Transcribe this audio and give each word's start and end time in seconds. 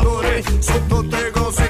amore 0.00 0.42
sotto 0.60 1.04
te 1.08 1.30
cose 1.30 1.69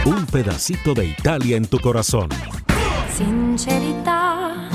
Un 0.05 0.25
pedacito 0.25 0.93
de 0.93 1.05
Italia 1.05 1.57
en 1.57 1.65
tu 1.65 1.79
corazón. 1.79 2.29
Sincerità, 3.13 4.69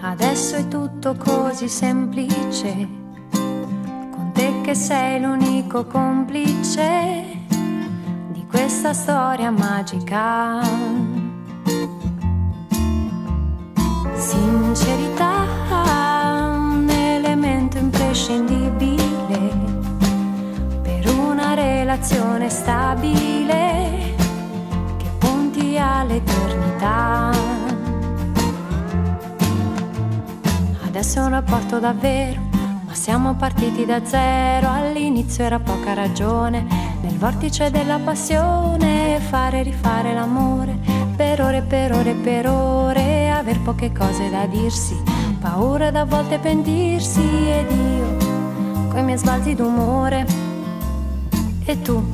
adesso 0.00 0.56
è 0.56 0.66
tutto 0.68 1.14
così 1.14 1.68
semplice. 1.68 2.88
Con 3.30 4.32
te 4.34 4.60
che 4.62 4.74
sei 4.74 5.20
l'unico 5.20 5.84
complice 5.86 7.24
di 8.32 8.44
questa 8.48 8.92
storia 8.92 9.50
magica. 9.50 10.60
Sincerità 14.16 15.46
imprescindibile 18.22 19.50
per 20.82 21.08
una 21.08 21.54
relazione 21.54 22.48
stabile 22.48 24.14
che 24.96 25.06
punti 25.18 25.76
all'eternità. 25.76 27.30
Adesso 30.86 31.18
è 31.18 31.22
un 31.22 31.30
rapporto 31.30 31.80
davvero, 31.80 32.40
ma 32.86 32.94
siamo 32.94 33.34
partiti 33.34 33.84
da 33.84 34.04
zero, 34.04 34.68
all'inizio 34.70 35.44
era 35.44 35.58
poca 35.58 35.94
ragione, 35.94 36.64
nel 37.00 37.18
vortice 37.18 37.70
della 37.70 37.98
passione, 37.98 39.18
fare 39.18 39.60
e 39.60 39.62
rifare 39.64 40.14
l'amore, 40.14 40.78
per 41.16 41.42
ore, 41.42 41.62
per 41.62 41.92
ore, 41.92 42.14
per 42.14 42.46
ore, 42.46 43.30
aver 43.30 43.58
poche 43.60 43.90
cose 43.90 44.30
da 44.30 44.46
dirsi 44.46 45.22
paura 45.42 45.90
da 45.90 46.04
volte 46.04 46.38
pentirsi 46.38 47.20
ed 47.20 47.68
io 47.68 47.91
coi 48.92 49.02
miei 49.02 49.16
sbalzi 49.16 49.54
d'umore. 49.54 50.26
E 51.64 51.80
tu 51.80 52.04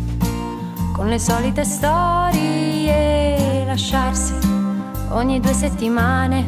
con 0.93 1.09
le 1.09 1.19
solite 1.19 1.65
storie 1.65 3.65
lasciarsi 3.67 4.35
ogni 5.11 5.41
due 5.41 5.53
settimane. 5.53 6.45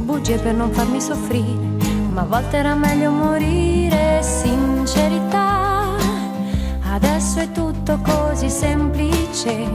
Bugie 0.00 0.38
per 0.38 0.54
non 0.54 0.72
farmi 0.72 1.00
soffrire 1.00 1.66
ma 2.12 2.22
a 2.22 2.26
volte 2.26 2.56
era 2.56 2.74
meglio 2.74 3.12
morire. 3.12 4.20
Sincerità 4.22 5.94
adesso 6.90 7.38
è 7.38 7.52
tutto 7.52 8.00
così 8.02 8.50
semplice. 8.50 9.70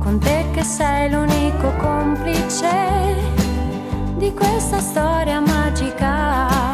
Con 0.00 0.18
te 0.18 0.46
che 0.52 0.64
sei 0.64 1.10
l'unico 1.10 1.72
complice 1.76 2.70
di 4.16 4.34
questa 4.34 4.80
storia 4.80 5.38
magica. 5.38 6.71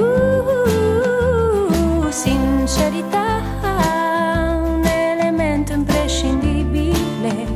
Uh, 0.00 2.08
sincerità, 2.10 3.42
un 4.62 4.84
elemento 4.84 5.72
imprescindibile 5.72 7.46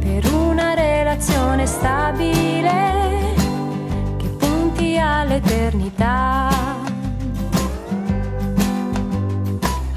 per 0.00 0.32
una 0.32 0.74
relazione 0.74 1.66
stabile 1.66 3.34
che 4.16 4.26
punti 4.36 4.98
all'eternità. 4.98 6.48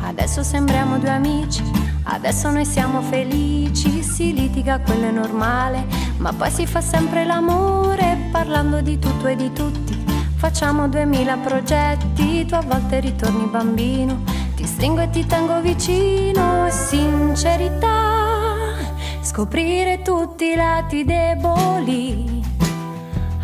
Adesso 0.02 0.44
sembriamo 0.44 1.00
due 1.00 1.10
amici, 1.10 1.64
adesso 2.04 2.52
noi 2.52 2.66
siamo 2.66 3.02
felici, 3.02 4.04
si 4.04 4.34
litiga, 4.34 4.80
quello 4.80 5.08
è 5.08 5.12
normale 5.12 6.06
ma 6.18 6.32
poi 6.34 6.50
si 6.50 6.66
fa 6.66 6.82
sempre 6.82 7.26
l'amore 7.26 8.30
parlando 8.32 8.82
di 8.82 8.98
tutto 8.98 9.28
e 9.28 9.36
di 9.36 9.52
tutti. 9.52 10.05
Facciamo 10.38 10.88
duemila 10.88 11.38
progetti, 11.38 12.46
tu 12.46 12.56
a 12.56 12.62
volte 12.62 13.00
ritorni 13.00 13.46
bambino. 13.46 14.22
Ti 14.56 14.66
stringo 14.66 15.02
e 15.02 15.10
ti 15.10 15.26
tengo 15.26 15.60
vicino, 15.62 16.70
sincerità. 16.70 18.76
Scoprire 19.22 20.02
tutti 20.02 20.52
i 20.52 20.56
lati 20.56 21.04
deboli. 21.04 22.44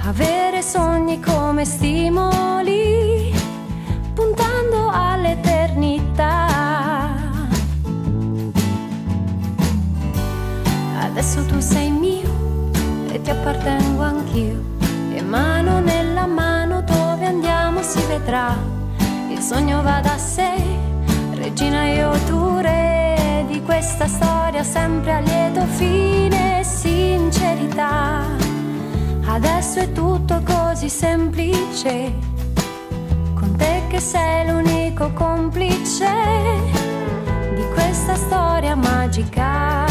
Avere 0.04 0.62
sogni 0.62 1.20
come 1.20 1.66
stimoli, 1.66 3.34
puntando 4.14 4.90
all'eternità. 4.92 6.48
Adesso 11.00 11.46
tu 11.46 11.60
sei 11.60 11.90
mio 11.90 12.32
ti 13.24 13.30
appartengo 13.30 14.02
anch'io. 14.02 14.60
E 15.14 15.22
mano 15.22 15.80
nella 15.80 16.11
vedrà. 18.12 18.58
Il 19.30 19.40
sogno 19.40 19.82
va 19.82 20.02
da 20.02 20.18
sé, 20.18 20.52
regina 21.36 21.86
io 21.86 22.12
tu 22.28 22.58
re 22.58 23.46
di 23.48 23.62
questa 23.64 24.06
storia 24.08 24.64
sempre 24.64 25.14
a 25.14 25.20
lieto 25.20 25.62
fine 25.66 26.60
e 26.60 26.64
sincerità. 26.64 28.24
Adesso 29.26 29.80
è 29.80 29.92
tutto 29.94 30.42
così 30.44 30.90
semplice, 30.90 32.12
con 33.34 33.56
te 33.56 33.84
che 33.88 34.02
sei 34.02 34.48
l'unico 34.48 35.12
complice 35.14 36.12
di 37.56 37.66
questa 37.74 38.16
storia 38.16 38.76
magica. 38.76 39.91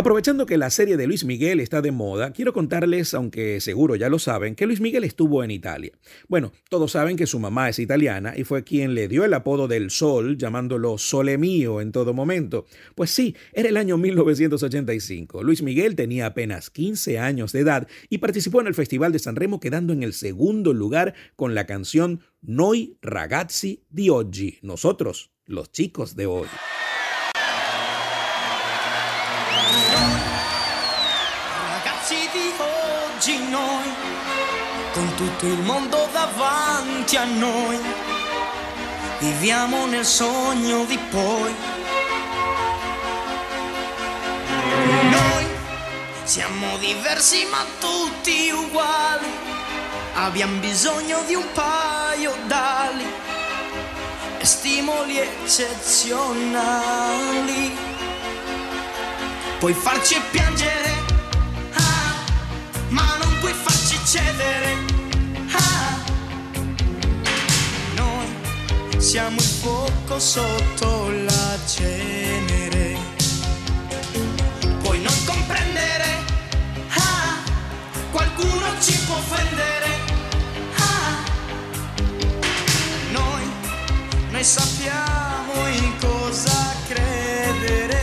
Aprovechando 0.00 0.46
que 0.46 0.56
la 0.56 0.70
serie 0.70 0.96
de 0.96 1.06
Luis 1.06 1.26
Miguel 1.26 1.60
está 1.60 1.82
de 1.82 1.92
moda, 1.92 2.32
quiero 2.32 2.54
contarles, 2.54 3.12
aunque 3.12 3.60
seguro 3.60 3.96
ya 3.96 4.08
lo 4.08 4.18
saben, 4.18 4.54
que 4.54 4.64
Luis 4.64 4.80
Miguel 4.80 5.04
estuvo 5.04 5.44
en 5.44 5.50
Italia. 5.50 5.92
Bueno, 6.26 6.52
todos 6.70 6.92
saben 6.92 7.18
que 7.18 7.26
su 7.26 7.38
mamá 7.38 7.68
es 7.68 7.78
italiana 7.78 8.32
y 8.34 8.44
fue 8.44 8.64
quien 8.64 8.94
le 8.94 9.08
dio 9.08 9.26
el 9.26 9.34
apodo 9.34 9.68
del 9.68 9.90
Sol, 9.90 10.38
llamándolo 10.38 10.96
Sole 10.96 11.36
Mío 11.36 11.82
en 11.82 11.92
todo 11.92 12.14
momento. 12.14 12.64
Pues 12.94 13.10
sí, 13.10 13.36
era 13.52 13.68
el 13.68 13.76
año 13.76 13.98
1985. 13.98 15.42
Luis 15.42 15.60
Miguel 15.60 15.96
tenía 15.96 16.24
apenas 16.24 16.70
15 16.70 17.18
años 17.18 17.52
de 17.52 17.60
edad 17.60 17.86
y 18.08 18.16
participó 18.16 18.62
en 18.62 18.68
el 18.68 18.74
Festival 18.74 19.12
de 19.12 19.18
San 19.18 19.36
Remo 19.36 19.60
quedando 19.60 19.92
en 19.92 20.02
el 20.02 20.14
segundo 20.14 20.72
lugar 20.72 21.12
con 21.36 21.54
la 21.54 21.66
canción 21.66 22.20
Noi 22.40 22.96
ragazzi 23.02 23.84
di 23.90 24.08
oggi, 24.08 24.60
nosotros, 24.62 25.30
los 25.44 25.70
chicos 25.70 26.16
de 26.16 26.24
hoy. 26.24 26.46
Tutto 35.20 35.44
il 35.44 35.60
mondo 35.64 36.08
davanti 36.12 37.16
a 37.16 37.24
noi, 37.24 37.78
viviamo 39.18 39.84
nel 39.84 40.06
sogno 40.06 40.86
di 40.86 40.98
poi. 41.10 41.54
Noi 45.10 45.46
siamo 46.22 46.78
diversi 46.78 47.46
ma 47.50 47.62
tutti 47.78 48.48
uguali, 48.48 49.26
abbiamo 50.14 50.58
bisogno 50.58 51.22
di 51.26 51.34
un 51.34 51.44
paio 51.52 52.34
d'ali 52.46 53.04
e 54.38 54.46
stimoli 54.46 55.18
eccezionali. 55.18 57.76
Puoi 59.58 59.74
farci 59.74 60.18
piangere 60.30 60.94
ma 62.88 63.16
non 63.18 63.38
puoi 63.38 63.52
farci 63.52 64.00
cedere. 64.06 64.89
Siamo 69.10 69.38
il 69.38 69.42
fuoco 69.42 70.20
sotto 70.20 71.10
la 71.10 71.58
cenere. 71.66 72.96
Puoi 74.82 75.02
non 75.02 75.24
comprendere, 75.26 76.04
ah. 76.90 77.42
qualcuno 78.12 78.66
ci 78.80 78.96
può 79.06 79.16
offendere. 79.16 79.86
Ah. 80.76 81.24
Noi, 83.10 83.50
noi 84.30 84.44
sappiamo 84.44 85.66
in 85.66 85.98
cosa 85.98 86.72
credere. 86.86 87.99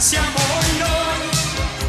Siamo 0.00 0.38
noi, 0.78 1.28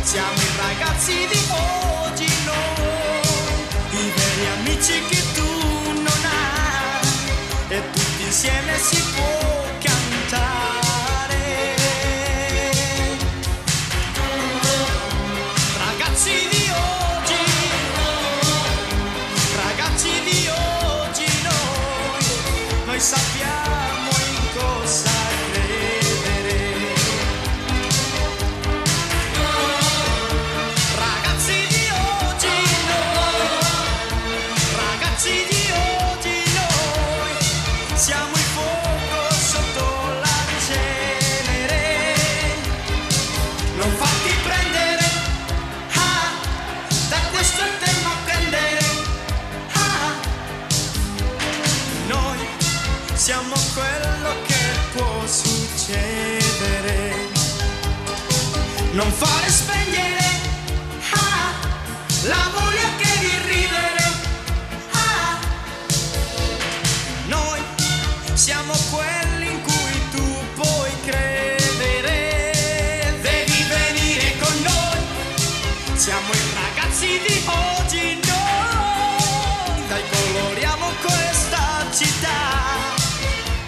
siamo 0.04 0.34
i 0.34 0.52
ragazzi 0.58 1.14
di 1.14 1.40
oggi 1.50 2.28
noi, 2.44 3.62
i 3.92 4.12
veri 4.14 4.48
amici 4.58 5.02
che 5.08 5.24
tu 5.34 5.92
non 5.94 6.20
hai. 6.26 7.08
E 7.70 7.82
tutti 7.92 8.24
insieme 8.24 8.78
si 8.78 9.02
può 9.16 9.41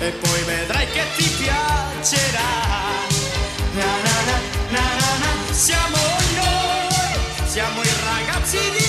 e 0.05 0.11
poi 0.11 0.43
vedrai 0.43 0.85
che 0.87 1.03
ti 1.15 1.27
piacerà. 1.39 2.51
Na, 3.73 3.91
na, 4.05 4.15
na, 4.27 4.37
na, 4.69 4.85
na, 4.99 5.11
na. 5.23 5.53
Siamo 5.53 5.97
noi, 6.35 7.45
siamo 7.45 7.81
i 7.81 7.93
ragazzi 8.11 8.57
di 8.57 8.87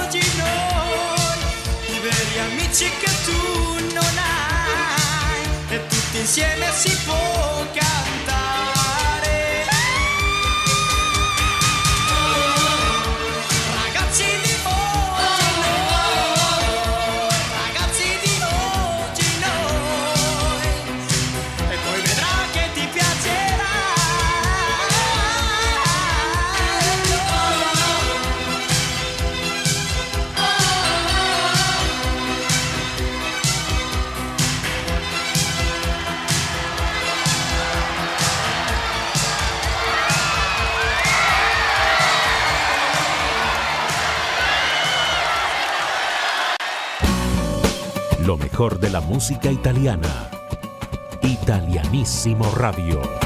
oggi 0.00 0.22
noi, 0.38 1.94
i 1.94 1.98
veri 2.00 2.38
amici 2.50 2.90
che 2.98 3.10
tu 3.24 3.94
non 3.94 4.14
hai 4.18 5.76
e 5.76 5.86
tutti 5.86 6.18
insieme 6.18 6.66
si 6.72 6.96
può 7.04 7.49
de 48.60 48.90
la 48.90 49.00
música 49.00 49.50
italiana. 49.50 50.28
Italianissimo 51.22 52.44
Radio. 52.50 53.19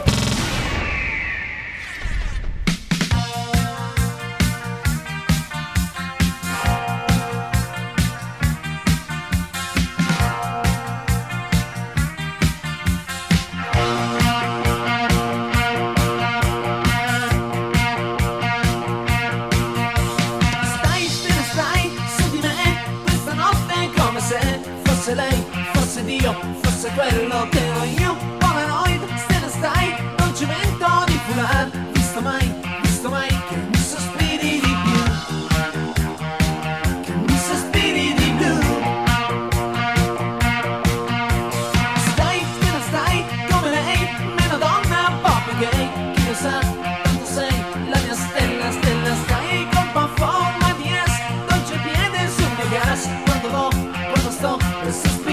Christmas. 54.84 55.23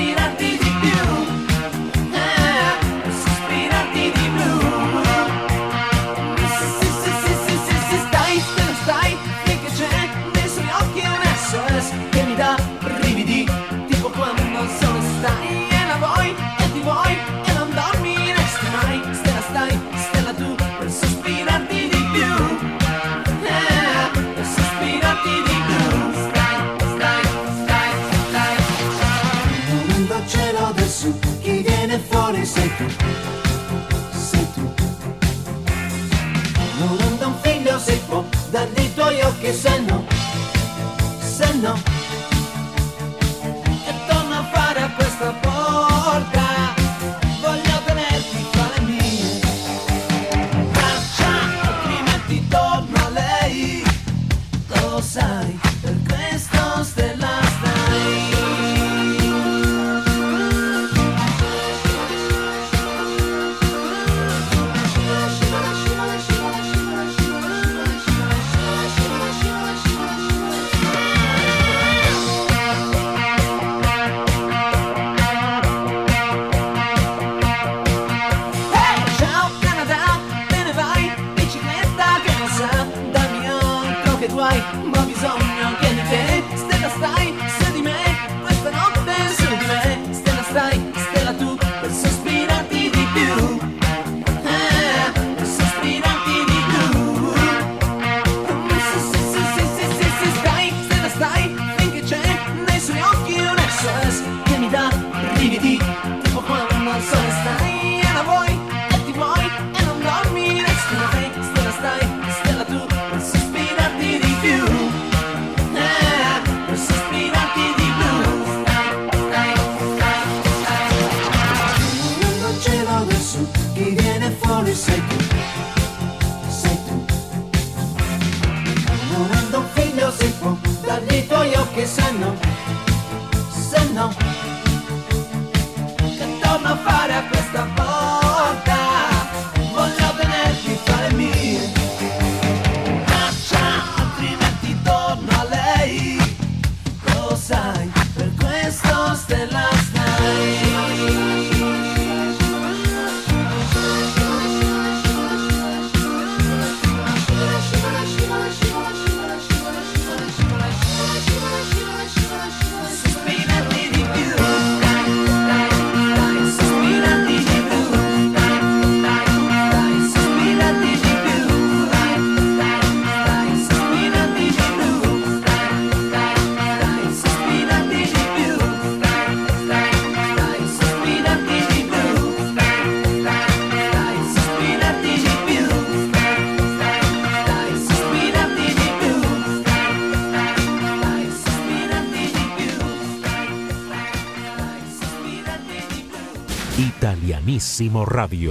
Italianísimo 196.82 198.06
Radio. 198.06 198.50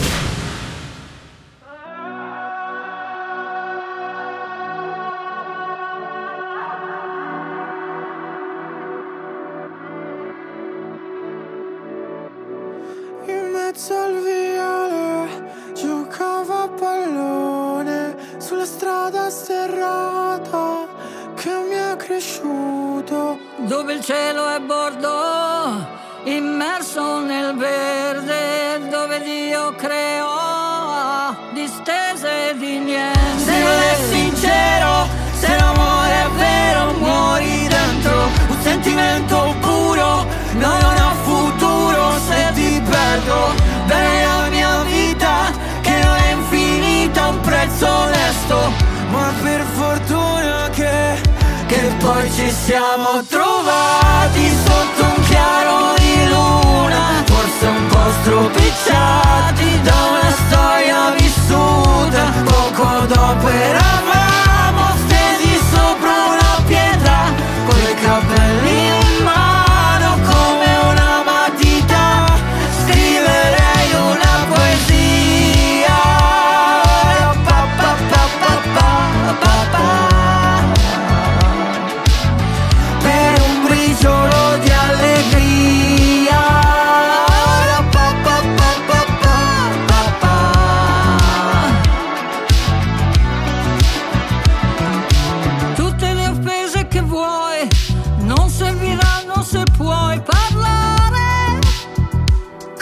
se 99.43 99.63
puoi 99.77 100.21
parlare 100.21 101.59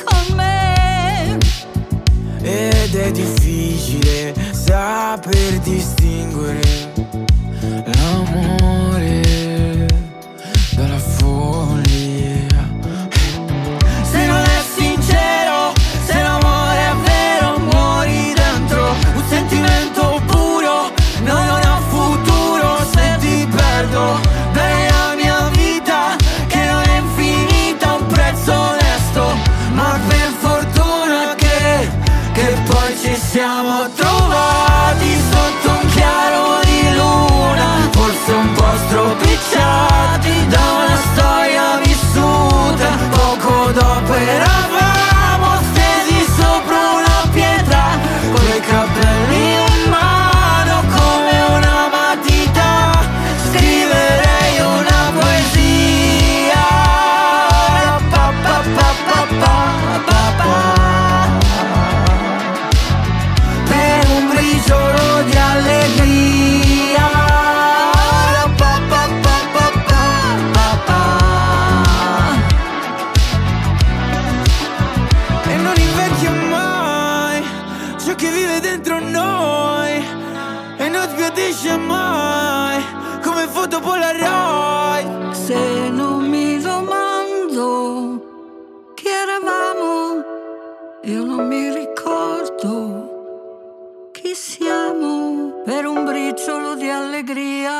con 0.05 0.37
me. 0.37 1.39
Ed 2.43 2.95
è 2.95 3.11
difficile 3.11 4.35
saper 4.53 5.59
distinguere 5.61 6.93
l'amore 7.85 8.88
per 95.65 95.85
un 95.87 96.05
briciolo 96.05 96.77
di 96.77 96.89
allegria. 96.89 97.73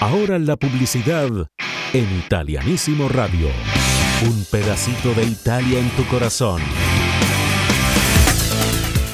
Ahora 0.00 0.38
la 0.38 0.56
publicidad 0.56 1.28
en 1.92 2.18
Italianísimo 2.18 3.08
Radio. 3.08 3.48
Un 4.22 4.44
pedacito 4.50 5.12
de 5.14 5.24
Italia 5.24 5.78
en 5.78 5.90
tu 5.90 6.06
corazón. 6.06 6.62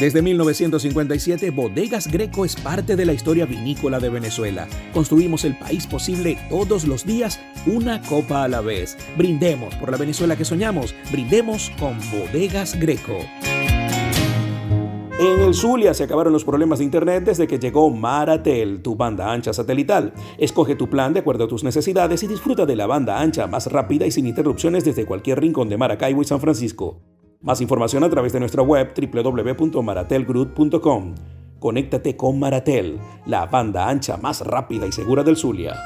Desde 0.00 0.20
1957, 0.20 1.50
Bodegas 1.52 2.06
Greco 2.06 2.44
es 2.44 2.54
parte 2.54 2.96
de 2.96 3.06
la 3.06 3.14
historia 3.14 3.46
vinícola 3.46 3.98
de 3.98 4.10
Venezuela. 4.10 4.68
Construimos 4.92 5.46
el 5.46 5.56
país 5.56 5.86
posible 5.86 6.36
todos 6.50 6.86
los 6.86 7.06
días, 7.06 7.40
una 7.64 8.02
copa 8.02 8.44
a 8.44 8.48
la 8.48 8.60
vez. 8.60 8.98
Brindemos 9.16 9.74
por 9.76 9.90
la 9.90 9.96
Venezuela 9.96 10.36
que 10.36 10.44
soñamos. 10.44 10.94
Brindemos 11.10 11.72
con 11.78 11.98
Bodegas 12.10 12.78
Greco. 12.78 13.20
En 15.18 15.40
el 15.40 15.54
Zulia 15.54 15.94
se 15.94 16.04
acabaron 16.04 16.34
los 16.34 16.44
problemas 16.44 16.78
de 16.78 16.84
internet 16.84 17.24
desde 17.24 17.46
que 17.46 17.58
llegó 17.58 17.88
Maratel, 17.88 18.82
tu 18.82 18.96
banda 18.96 19.32
ancha 19.32 19.54
satelital. 19.54 20.12
Escoge 20.36 20.76
tu 20.76 20.90
plan 20.90 21.14
de 21.14 21.20
acuerdo 21.20 21.44
a 21.44 21.48
tus 21.48 21.64
necesidades 21.64 22.22
y 22.22 22.26
disfruta 22.26 22.66
de 22.66 22.76
la 22.76 22.86
banda 22.86 23.18
ancha 23.18 23.46
más 23.46 23.72
rápida 23.72 24.06
y 24.06 24.10
sin 24.10 24.26
interrupciones 24.26 24.84
desde 24.84 25.06
cualquier 25.06 25.40
rincón 25.40 25.70
de 25.70 25.78
Maracaibo 25.78 26.20
y 26.20 26.26
San 26.26 26.42
Francisco. 26.42 27.00
Más 27.40 27.60
información 27.60 28.04
a 28.04 28.10
través 28.10 28.32
de 28.32 28.40
nuestra 28.40 28.62
web 28.62 28.92
www.maratelgroup.com. 28.94 31.14
Conéctate 31.58 32.16
con 32.16 32.38
Maratel, 32.38 32.98
la 33.26 33.46
banda 33.46 33.88
ancha 33.88 34.16
más 34.16 34.40
rápida 34.40 34.86
y 34.86 34.92
segura 34.92 35.22
del 35.22 35.36
Zulia. 35.36 35.76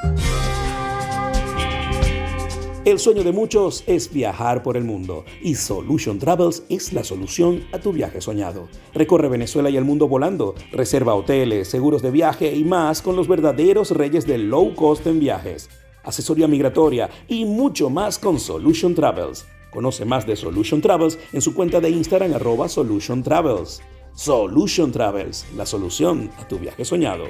El 2.83 2.97
sueño 2.97 3.23
de 3.23 3.31
muchos 3.31 3.83
es 3.85 4.11
viajar 4.11 4.63
por 4.63 4.75
el 4.75 4.83
mundo 4.83 5.23
y 5.39 5.53
Solution 5.53 6.17
Travels 6.17 6.63
es 6.67 6.93
la 6.93 7.03
solución 7.03 7.63
a 7.73 7.77
tu 7.77 7.93
viaje 7.93 8.21
soñado. 8.21 8.69
Recorre 8.95 9.29
Venezuela 9.29 9.69
y 9.69 9.77
el 9.77 9.85
mundo 9.85 10.07
volando, 10.07 10.55
reserva 10.71 11.13
hoteles, 11.13 11.67
seguros 11.67 12.01
de 12.01 12.09
viaje 12.09 12.55
y 12.55 12.63
más 12.63 13.03
con 13.03 13.15
los 13.15 13.27
verdaderos 13.27 13.91
reyes 13.91 14.25
del 14.25 14.49
low 14.49 14.73
cost 14.73 15.05
en 15.05 15.19
viajes, 15.19 15.69
asesoría 16.03 16.47
migratoria 16.47 17.07
y 17.27 17.45
mucho 17.45 17.91
más 17.91 18.17
con 18.17 18.39
Solution 18.39 18.95
Travels. 18.95 19.45
Conoce 19.71 20.05
más 20.05 20.27
de 20.27 20.35
Solution 20.35 20.81
Travels 20.81 21.17
en 21.33 21.41
su 21.41 21.55
cuenta 21.55 21.79
de 21.79 21.89
Instagram 21.89 22.33
arroba 22.33 22.67
Solution 22.69 23.23
Travels. 23.23 23.81
Solution 24.13 24.91
Travels, 24.91 25.45
la 25.55 25.65
solución 25.65 26.29
a 26.37 26.47
tu 26.47 26.59
viaje 26.59 26.85
soñado 26.85 27.25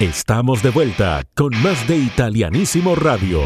Estamos 0.00 0.60
de 0.62 0.70
vuelta 0.70 1.22
con 1.34 1.50
más 1.62 1.86
de 1.86 1.96
Italianísimo 1.96 2.96
Radio. 2.96 3.42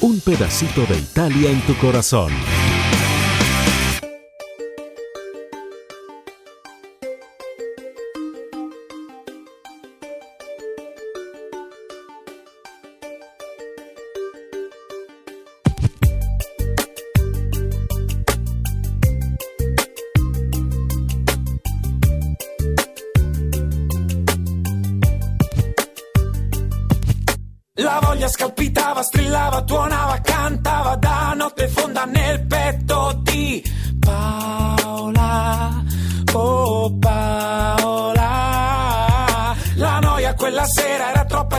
Un 0.00 0.20
pedacito 0.20 0.84
de 0.86 0.98
Italia 0.98 1.50
en 1.50 1.60
tu 1.62 1.74
corazón. 1.76 2.30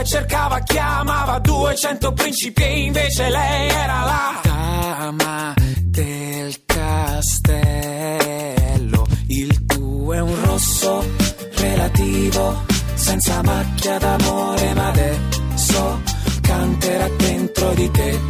cercava, 0.04 0.60
chiamava 0.60 1.38
200 1.38 2.12
principi 2.12 2.62
e 2.62 2.84
invece 2.84 3.28
lei 3.30 3.68
era 3.70 4.04
la 4.04 4.40
dama 4.42 5.54
del 5.80 6.64
castello. 6.66 7.46
Il 9.28 9.64
tuo 9.64 10.12
è 10.12 10.20
un 10.20 10.44
rosso 10.44 11.04
relativo, 11.56 12.64
senza 12.94 13.42
macchia 13.42 13.98
d'amore, 13.98 14.74
ma 14.74 14.88
adesso 14.88 16.02
canterà 16.42 17.08
dentro 17.16 17.72
di 17.74 17.90
te 17.90 18.20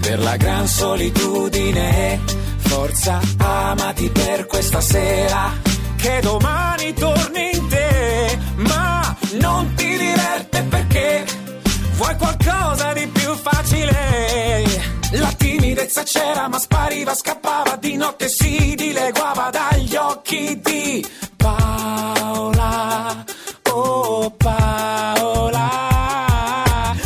per 0.00 0.18
la 0.20 0.36
gran 0.36 0.68
solitudine. 0.68 2.20
Forza, 2.58 3.20
amati 3.38 4.10
per 4.10 4.46
questa 4.46 4.80
sera, 4.80 5.52
che 5.96 6.20
domani 6.22 6.92
torni 6.92 7.50
in 7.54 7.68
te, 7.68 8.38
ma 8.56 9.16
non 9.40 9.74
ti 9.74 9.96
dirò 9.96 10.19
e 10.60 10.62
perché 10.64 11.24
vuoi 11.94 12.16
qualcosa 12.16 12.92
di 12.92 13.06
più 13.08 13.34
facile. 13.34 14.64
La 15.12 15.32
timidezza 15.36 16.02
c'era 16.02 16.48
ma 16.48 16.58
spariva, 16.58 17.14
scappava 17.14 17.76
di 17.76 17.96
notte, 17.96 18.28
si 18.28 18.74
dileguava 18.76 19.50
dagli 19.50 19.96
occhi 19.96 20.60
di 20.60 21.06
Paola. 21.36 23.24
Oh 23.72 24.30
Paola. 24.36 25.68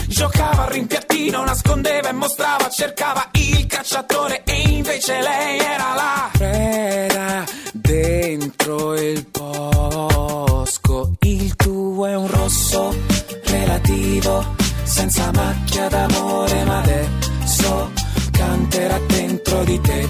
Giocava 0.08 0.64
a 0.64 0.68
rimpiattino, 0.68 1.44
nascondeva 1.44 2.08
e 2.08 2.12
mostrava, 2.12 2.68
cercava 2.68 3.28
il 3.32 3.66
cacciatore 3.66 4.42
e 4.44 4.62
invece 4.68 5.20
lei 5.20 5.58
era 5.60 5.94
là. 5.94 6.30
Era 6.38 7.44
dentro 7.72 8.94
il 8.94 9.26
bosco. 9.30 11.12
Il 11.20 11.54
tuo 11.56 12.06
è 12.06 12.14
un 12.14 12.28
rosso 12.28 13.14
negativo, 13.74 14.54
senza 14.84 15.30
macchia 15.32 15.88
d'amore, 15.88 16.64
ma 16.64 16.78
adesso 16.80 17.90
canterà 18.30 19.00
dentro 19.06 19.64
di 19.64 19.80
te. 19.80 20.08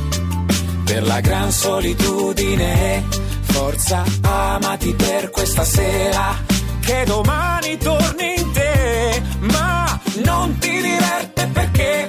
Per 0.85 1.03
la 1.07 1.21
gran 1.21 1.51
solitudine, 1.51 3.05
forza 3.43 4.05
amati 4.23 4.95
per 4.95 5.31
questa 5.31 5.65
sera, 5.65 6.37
che 6.81 7.05
domani 7.07 7.77
torni 7.79 8.35
in 8.39 8.53
te, 8.53 9.23
ma 9.41 10.01
non 10.25 10.59
ti 10.59 10.71
diverte 10.71 11.47
perché 11.53 12.09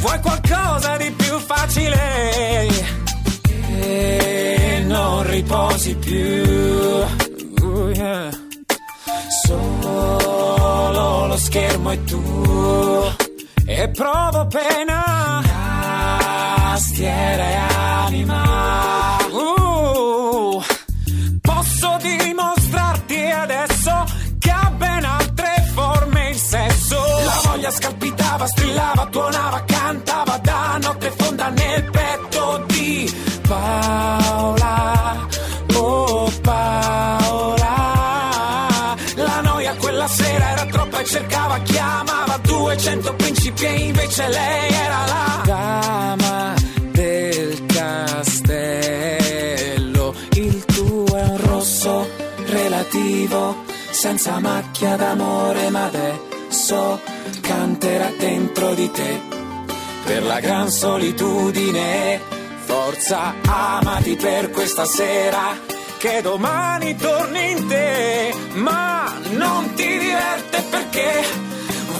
vuoi 0.00 0.20
qualcosa 0.20 0.96
di 0.96 1.10
più 1.12 1.38
facile. 1.38 2.68
E 3.80 4.84
non 4.86 5.28
riposi 5.28 5.94
più. 5.96 7.02
Ooh, 7.62 7.90
yeah 7.90 8.33
Solo 9.54 11.26
lo 11.26 11.36
schermo 11.36 11.92
e 11.92 12.04
tu 12.04 12.22
e 13.66 13.88
provo 13.90 14.46
pena, 14.46 15.42
tastiera 16.72 17.48
e 17.48 17.54
anima. 17.54 18.42
Uh, 19.30 20.62
posso 21.40 21.96
dimostrarti 22.00 23.30
adesso 23.30 24.04
che 24.38 24.50
ha 24.50 24.70
ben 24.76 25.04
altre 25.04 25.70
forme 25.72 26.30
il 26.30 26.36
sesso. 26.36 26.96
La 26.96 27.40
voglia 27.44 27.70
scalpitava, 27.70 28.46
strillava, 28.46 29.06
tuonava, 29.06 29.64
cantava 29.64 30.38
da 30.38 30.78
notte 30.82 31.10
fonda 31.16 31.48
nel 31.48 31.84
petto 31.90 32.23
200 42.84 43.14
principi 43.14 43.64
e 43.64 43.72
invece 43.86 44.28
lei 44.28 44.70
era 44.74 45.06
la 45.06 45.40
dama 45.46 46.52
del 46.92 47.64
castello. 47.64 48.44
Il 50.34 50.62
tuo 50.66 51.16
è 51.16 51.22
un 51.22 51.38
rosso 51.46 52.06
relativo, 52.44 53.64
senza 53.90 54.38
macchia 54.38 54.96
d'amore, 54.96 55.70
ma 55.70 55.86
adesso 55.86 57.00
canterà 57.40 58.12
dentro 58.18 58.74
di 58.74 58.90
te. 58.90 59.18
Per 60.04 60.22
la 60.22 60.40
gran 60.40 60.68
solitudine, 60.68 62.20
forza, 62.66 63.32
amati 63.46 64.14
per 64.14 64.50
questa 64.50 64.84
sera, 64.84 65.56
che 65.96 66.20
domani 66.20 66.94
torni 66.96 67.52
in 67.52 67.66
te, 67.66 68.34
ma 68.56 69.10
non 69.30 69.72
ti 69.72 69.86
diverte 69.86 70.62
perché 70.68 71.52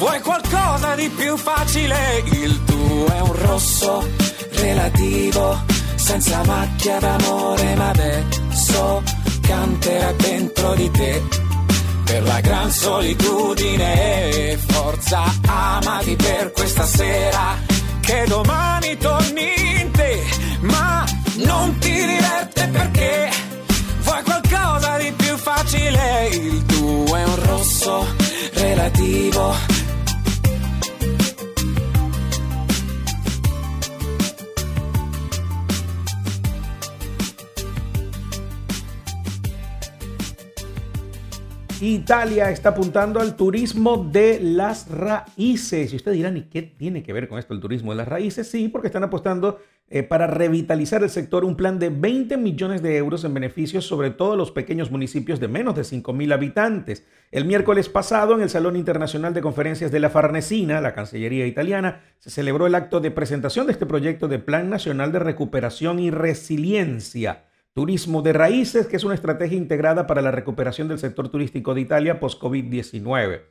vuoi 0.04 0.20
qualcosa 0.20 0.94
di 0.96 1.08
più 1.08 1.34
facile. 1.38 2.22
Il 2.26 2.62
tuo 2.64 3.06
è 3.06 3.20
un 3.20 3.32
rosso 3.46 4.06
relativo, 4.52 5.62
senza 5.94 6.44
macchia 6.44 6.98
d'amore, 6.98 7.74
ma 7.74 7.88
adesso 7.88 9.02
canterà 9.40 10.12
dentro 10.12 10.74
di 10.74 10.90
te. 10.90 11.22
Per 12.04 12.22
la 12.22 12.40
gran 12.40 12.70
solitudine, 12.70 14.58
forza, 14.68 15.22
amati 15.46 16.16
per 16.16 16.52
questa 16.52 16.84
sera, 16.84 17.56
che 18.00 18.24
domani 18.28 18.98
torni 18.98 19.80
in 19.80 19.90
te, 19.90 20.22
ma 20.60 21.02
non 21.46 21.78
ti 21.78 21.94
diverte 21.94 22.68
perché 22.68 23.30
vuoi 24.02 24.22
qualcosa 24.22 24.98
di 24.98 25.10
più 25.12 25.34
facile. 25.38 26.28
Il 26.28 26.66
tuo 26.66 27.16
è 27.16 27.24
un 27.24 27.46
rosso 27.46 28.06
relativo. 28.52 29.73
Italia 41.80 42.50
está 42.50 42.70
apuntando 42.70 43.20
al 43.20 43.36
turismo 43.36 44.08
de 44.10 44.38
las 44.40 44.88
raíces. 44.88 45.92
Y 45.92 45.96
ustedes 45.96 46.16
dirán, 46.16 46.36
¿y 46.36 46.42
qué 46.42 46.62
tiene 46.62 47.02
que 47.02 47.12
ver 47.12 47.28
con 47.28 47.38
esto 47.38 47.52
el 47.52 47.60
turismo 47.60 47.92
de 47.92 47.96
las 47.96 48.08
raíces? 48.08 48.48
Sí, 48.48 48.68
porque 48.68 48.86
están 48.86 49.02
apostando 49.02 49.60
eh, 49.90 50.02
para 50.02 50.26
revitalizar 50.26 51.02
el 51.02 51.10
sector 51.10 51.44
un 51.44 51.56
plan 51.56 51.78
de 51.78 51.90
20 51.90 52.36
millones 52.36 52.80
de 52.80 52.96
euros 52.96 53.24
en 53.24 53.34
beneficios 53.34 53.84
sobre 53.86 54.10
todo 54.10 54.36
los 54.36 54.50
pequeños 54.50 54.90
municipios 54.90 55.40
de 55.40 55.48
menos 55.48 55.74
de 55.74 55.84
5 55.84 56.12
mil 56.12 56.32
habitantes. 56.32 57.04
El 57.32 57.44
miércoles 57.44 57.88
pasado, 57.88 58.34
en 58.34 58.42
el 58.42 58.50
Salón 58.50 58.76
Internacional 58.76 59.34
de 59.34 59.42
Conferencias 59.42 59.90
de 59.90 60.00
la 60.00 60.10
Farnesina, 60.10 60.80
la 60.80 60.94
Cancillería 60.94 61.46
italiana, 61.46 62.02
se 62.18 62.30
celebró 62.30 62.66
el 62.66 62.76
acto 62.76 63.00
de 63.00 63.10
presentación 63.10 63.66
de 63.66 63.72
este 63.72 63.86
proyecto 63.86 64.28
de 64.28 64.38
Plan 64.38 64.70
Nacional 64.70 65.12
de 65.12 65.18
Recuperación 65.18 65.98
y 65.98 66.10
Resiliencia. 66.10 67.44
Turismo 67.74 68.22
de 68.22 68.32
raíces, 68.32 68.86
que 68.86 68.96
es 68.96 69.04
una 69.04 69.14
estrategia 69.14 69.58
integrada 69.58 70.06
para 70.06 70.22
la 70.22 70.30
recuperación 70.30 70.88
del 70.88 70.98
sector 70.98 71.28
turístico 71.28 71.74
de 71.74 71.80
Italia 71.80 72.20
post-COVID-19. 72.20 73.42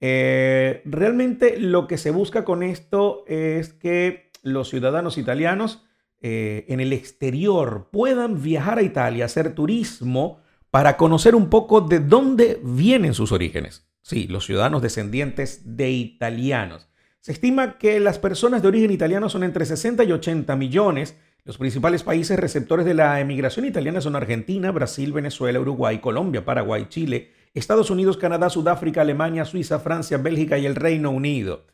Eh, 0.00 0.82
realmente 0.84 1.58
lo 1.58 1.86
que 1.86 1.98
se 1.98 2.10
busca 2.10 2.44
con 2.44 2.62
esto 2.62 3.24
es 3.26 3.72
que 3.72 4.30
los 4.42 4.68
ciudadanos 4.68 5.18
italianos 5.18 5.84
eh, 6.20 6.64
en 6.68 6.80
el 6.80 6.92
exterior 6.92 7.88
puedan 7.90 8.42
viajar 8.42 8.78
a 8.78 8.82
Italia, 8.82 9.24
hacer 9.24 9.54
turismo 9.54 10.40
para 10.70 10.96
conocer 10.96 11.34
un 11.34 11.50
poco 11.50 11.80
de 11.80 12.00
dónde 12.00 12.60
vienen 12.62 13.14
sus 13.14 13.32
orígenes. 13.32 13.88
Sí, 14.02 14.28
los 14.28 14.46
ciudadanos 14.46 14.82
descendientes 14.82 15.76
de 15.76 15.90
italianos. 15.90 16.88
Se 17.20 17.32
estima 17.32 17.76
que 17.76 17.98
las 17.98 18.20
personas 18.20 18.62
de 18.62 18.68
origen 18.68 18.92
italiano 18.92 19.28
son 19.28 19.42
entre 19.42 19.66
60 19.66 20.04
y 20.04 20.12
80 20.12 20.54
millones. 20.54 21.16
Los 21.46 21.58
principales 21.58 22.02
países 22.02 22.40
receptores 22.40 22.84
de 22.84 22.94
la 22.94 23.20
emigración 23.20 23.66
italiana 23.66 24.00
son 24.00 24.16
Argentina, 24.16 24.72
Brasil, 24.72 25.12
Venezuela, 25.12 25.60
Uruguay, 25.60 26.00
Colombia, 26.00 26.44
Paraguay, 26.44 26.86
Chile, 26.88 27.30
Estados 27.54 27.88
Unidos, 27.88 28.16
Canadá, 28.16 28.50
Sudáfrica, 28.50 29.02
Alemania, 29.02 29.44
Suiza, 29.44 29.78
Francia, 29.78 30.18
Bélgica 30.18 30.58
y 30.58 30.66
el 30.66 30.74
Reino 30.74 31.12
Unido. 31.12 31.64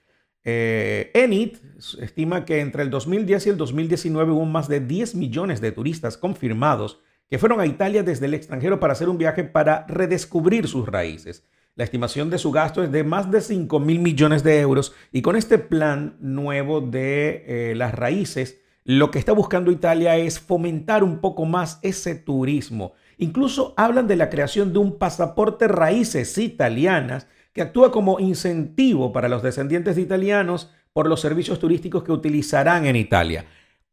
Eh, 0.45 1.11
Enit 1.15 1.57
estima 2.03 2.45
que 2.45 2.61
entre 2.61 2.83
el 2.83 2.91
2010 2.91 3.47
y 3.47 3.49
el 3.49 3.57
2019 3.57 4.33
hubo 4.33 4.45
más 4.45 4.69
de 4.69 4.81
10 4.81 5.15
millones 5.15 5.63
de 5.63 5.73
turistas 5.73 6.19
confirmados 6.19 7.01
que 7.31 7.39
fueron 7.39 7.59
a 7.59 7.65
Italia 7.65 8.03
desde 8.03 8.27
el 8.27 8.35
extranjero 8.35 8.79
para 8.79 8.93
hacer 8.93 9.09
un 9.09 9.17
viaje 9.17 9.43
para 9.43 9.87
redescubrir 9.87 10.69
sus 10.69 10.87
raíces. 10.87 11.47
La 11.77 11.85
estimación 11.85 12.29
de 12.29 12.37
su 12.37 12.53
gasto 12.53 12.83
es 12.83 12.93
de 12.93 13.05
más 13.05 13.31
de 13.31 13.41
5 13.41 13.81
mil 13.81 14.01
millones 14.01 14.43
de 14.45 14.61
euros 14.61 14.95
y 15.13 15.23
con 15.23 15.35
este 15.35 15.57
plan 15.57 16.19
nuevo 16.21 16.83
de 16.83 17.45
eh, 17.47 17.75
las 17.75 17.95
raíces, 17.95 18.62
lo 18.85 19.11
que 19.11 19.19
está 19.19 19.33
buscando 19.33 19.71
Italia 19.71 20.17
es 20.17 20.41
fomentar 20.41 21.05
un 21.05 21.19
poco 21.19 21.45
más 21.45 21.79
ese 21.83 22.15
turismo. 22.15 22.93
Incluso 23.19 23.75
hablan 23.77 24.09
de 24.09 24.17
la 24.17 24.31
creación 24.31 24.73
de 24.73 24.81
un 24.81 24.99
pasaporte 24.99 25.69
raíces 25.69 26.37
italianas 26.39 27.29
que 27.53 27.63
actúa 27.63 27.93
como 27.93 28.19
incentivo 28.19 29.13
para 29.13 29.29
los 29.29 29.43
descendientes 29.43 29.97
de 29.97 30.03
italianos 30.03 30.71
por 30.93 31.09
los 31.09 31.21
servicios 31.21 31.59
turísticos 31.59 32.03
que 32.03 32.13
utilizarán 32.13 32.87
en 32.87 32.97
Italia. 32.97 33.47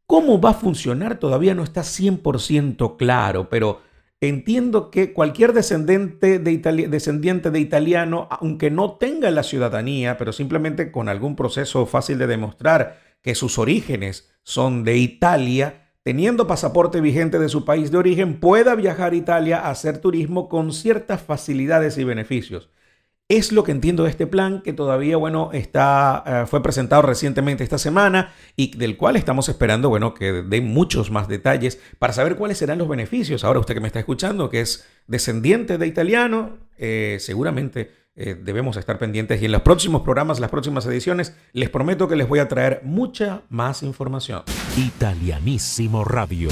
¿Cómo 0.06 0.40
va 0.40 0.50
a 0.50 0.54
funcionar? 0.54 1.18
Todavía 1.18 1.54
no 1.54 1.62
está 1.62 1.82
100% 1.82 2.96
claro, 2.96 3.48
pero 3.48 3.80
entiendo 4.20 4.90
que 4.90 5.12
cualquier 5.12 5.52
descendiente 5.52 6.40
de, 6.40 6.58
descendiente 6.88 7.50
de 7.50 7.60
italiano, 7.60 8.26
aunque 8.30 8.70
no 8.70 8.94
tenga 8.94 9.30
la 9.30 9.44
ciudadanía, 9.44 10.18
pero 10.18 10.32
simplemente 10.32 10.90
con 10.90 11.08
algún 11.08 11.36
proceso 11.36 11.86
fácil 11.86 12.18
de 12.18 12.26
demostrar 12.26 12.98
que 13.22 13.34
sus 13.34 13.58
orígenes 13.58 14.30
son 14.42 14.84
de 14.84 14.96
Italia, 14.96 15.92
teniendo 16.02 16.46
pasaporte 16.46 17.00
vigente 17.00 17.38
de 17.38 17.48
su 17.48 17.64
país 17.64 17.90
de 17.90 17.98
origen, 17.98 18.40
pueda 18.40 18.74
viajar 18.74 19.12
a 19.12 19.16
Italia 19.16 19.60
a 19.60 19.70
hacer 19.70 19.98
turismo 19.98 20.48
con 20.48 20.72
ciertas 20.72 21.22
facilidades 21.22 21.98
y 21.98 22.04
beneficios. 22.04 22.70
Es 23.28 23.52
lo 23.52 23.62
que 23.62 23.70
entiendo 23.70 24.02
de 24.02 24.10
este 24.10 24.26
plan 24.26 24.60
que 24.60 24.72
todavía, 24.72 25.16
bueno, 25.16 25.50
está, 25.52 26.24
eh, 26.26 26.46
fue 26.48 26.64
presentado 26.64 27.02
recientemente 27.02 27.62
esta 27.62 27.78
semana 27.78 28.32
y 28.56 28.76
del 28.76 28.96
cual 28.96 29.14
estamos 29.14 29.48
esperando, 29.48 29.88
bueno, 29.88 30.14
que 30.14 30.32
dé 30.42 30.60
muchos 30.60 31.12
más 31.12 31.28
detalles 31.28 31.80
para 32.00 32.12
saber 32.12 32.34
cuáles 32.34 32.58
serán 32.58 32.78
los 32.78 32.88
beneficios. 32.88 33.44
Ahora 33.44 33.60
usted 33.60 33.74
que 33.74 33.80
me 33.80 33.86
está 33.86 34.00
escuchando, 34.00 34.50
que 34.50 34.62
es 34.62 34.84
descendiente 35.06 35.78
de 35.78 35.86
italiano, 35.86 36.58
eh, 36.76 37.18
seguramente 37.20 37.99
eh, 38.16 38.34
debemos 38.34 38.76
estar 38.76 38.98
pendientes 38.98 39.40
y 39.40 39.46
en 39.46 39.52
los 39.52 39.62
próximos 39.62 40.02
programas, 40.02 40.40
las 40.40 40.50
próximas 40.50 40.84
ediciones, 40.86 41.36
les 41.52 41.70
prometo 41.70 42.08
que 42.08 42.16
les 42.16 42.28
voy 42.28 42.40
a 42.40 42.48
traer 42.48 42.80
mucha 42.84 43.42
más 43.48 43.82
información. 43.82 44.42
Italianísimo 44.76 46.04
Radio. 46.04 46.50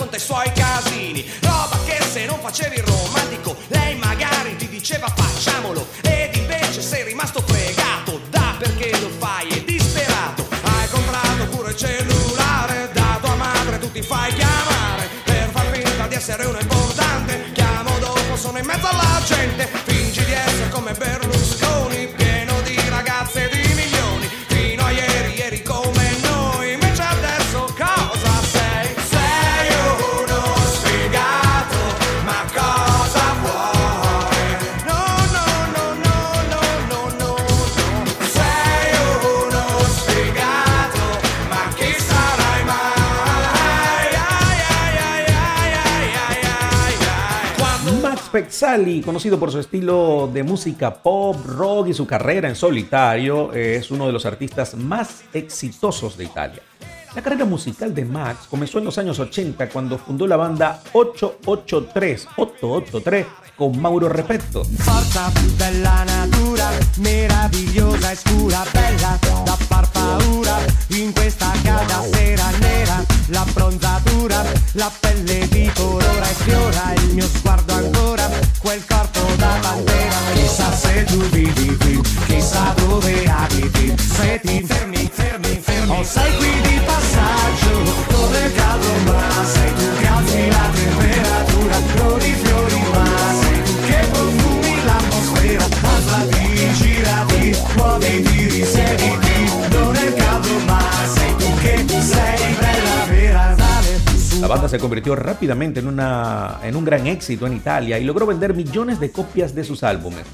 racconta 0.00 0.16
i 0.16 0.20
suoi 0.20 0.52
casini. 0.52 1.30
Roba 1.42 1.78
che 1.84 2.02
se 2.02 2.24
non 2.24 2.38
facevi 2.40 2.76
il 2.76 2.84
romantico, 2.84 3.54
lei 3.68 3.96
magari 3.96 4.56
ti 4.56 4.66
diceva 4.68 5.12
facciamolo. 5.14 5.86
Ed 6.00 6.36
invece 6.36 6.80
sei 6.80 7.04
rimasto 7.04 7.42
fregato 7.46 8.20
da 8.30 8.56
perché 8.58 8.98
lo 8.98 9.10
fai 9.18 9.48
e 9.48 9.64
disperato. 9.64 10.46
Hai 10.62 10.88
comprato 10.88 11.44
pure 11.50 11.70
il 11.70 11.76
cellulare 11.76 12.90
da 12.94 13.18
tua 13.20 13.34
madre, 13.34 13.78
tu 13.78 13.92
ti 13.92 14.00
fai 14.00 14.32
chiamare 14.32 15.08
per 15.24 15.50
far 15.52 15.66
finta 15.70 16.06
di 16.06 16.14
essere 16.14 16.46
uno 16.46 16.58
importante. 16.58 17.52
Chiamo 17.52 17.98
dopo, 17.98 18.36
sono 18.36 18.58
in 18.58 18.64
mezzo 18.64 18.88
alla 18.88 19.20
gente. 19.26 19.69
Sally, 48.60 49.00
conocido 49.00 49.40
por 49.40 49.50
su 49.50 49.58
estilo 49.58 50.28
de 50.30 50.42
música 50.42 50.92
pop, 50.92 51.34
rock 51.46 51.88
y 51.88 51.94
su 51.94 52.06
carrera 52.06 52.46
en 52.46 52.54
solitario, 52.54 53.54
es 53.54 53.90
uno 53.90 54.06
de 54.06 54.12
los 54.12 54.26
artistas 54.26 54.74
más 54.74 55.22
exitosos 55.32 56.18
de 56.18 56.24
Italia. 56.24 56.60
La 57.14 57.22
carrera 57.22 57.46
musical 57.46 57.94
de 57.94 58.04
Max 58.04 58.40
comenzó 58.50 58.78
en 58.78 58.84
los 58.84 58.98
años 58.98 59.18
80 59.18 59.66
cuando 59.70 59.96
fundó 59.96 60.26
la 60.26 60.36
banda 60.36 60.82
883, 60.92 62.28
883 62.36 63.26
con 63.56 63.80
Mauro 63.80 64.10
Repetto. 64.10 64.62
E 73.30 73.32
la 73.32 73.46
bronzatura, 73.52 74.42
la 74.72 74.90
pelle 74.98 75.46
di 75.48 75.70
colore 75.76 76.24
sfiora 76.34 76.94
il 76.96 77.14
mio 77.14 77.28
sguardo 77.32 77.74
ancora, 77.74 78.28
quel 78.58 78.84
corpo 78.84 79.20
da 79.36 79.56
bandera, 79.60 80.16
chissà 80.34 80.74
se 80.74 81.04
tu 81.04 81.18
vivi 81.28 81.76
qui, 81.76 82.00
chissà 82.26 82.74
dove 82.76 83.24
abiti, 83.26 83.94
se 83.96 84.40
ti 84.42 84.64
fermi, 84.66 85.08
fermi, 85.12 85.60
fermi, 85.62 85.96
o 85.96 86.02
sei 86.02 86.36
qui 86.38 86.60
di 86.62 86.80
passaggio, 86.84 87.82
dove 88.08 88.52
caldo 88.52 88.88
ma 89.04 89.44
sei 89.44 89.74
tu 89.74 89.86
che 90.00 90.06
alzi 90.08 90.48
la 90.48 90.70
temperatura, 90.72 91.76
fiori, 91.94 92.34
fiori, 92.42 92.82
ma 92.92 93.04
sei 93.42 93.62
tu 93.62 93.80
che 93.86 94.08
profumi 94.10 94.84
l'atmosfera, 94.84 95.64
alzati, 95.82 96.72
girati, 96.72 97.56
muoviti, 97.76 98.48
risiediti, 98.48 99.29
banda 104.50 104.68
se 104.68 104.80
convirtió 104.80 105.14
rápidamente 105.14 105.78
en, 105.78 105.86
una, 105.86 106.58
en 106.64 106.74
un 106.74 106.84
gran 106.84 107.06
éxito 107.06 107.46
en 107.46 107.52
Italia 107.52 108.00
y 108.00 108.04
logró 108.04 108.26
vender 108.26 108.52
millones 108.52 108.98
de 108.98 109.12
copias 109.12 109.54
de 109.54 109.62
sus 109.62 109.84
álbumes. 109.84 110.24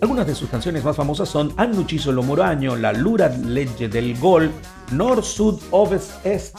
Algunas 0.00 0.26
de 0.26 0.34
sus 0.34 0.50
canciones 0.50 0.82
más 0.82 0.96
famosas 0.96 1.28
son 1.28 1.54
Hanno 1.56 1.82
ucciso 1.82 2.10
l'uomo 2.10 2.34
ragno, 2.34 2.74
La 2.74 2.92
Lura 2.92 3.28
legge 3.28 3.88
del 3.88 4.18
gol, 4.18 4.50
Nord, 4.90 5.22
Sud, 5.22 5.60
Ovest, 5.70 6.26
Est, 6.26 6.56